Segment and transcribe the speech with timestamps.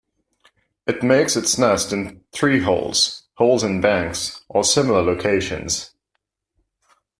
[0.87, 5.91] It makes its nest in tree holes, holes in banks, or similar locations.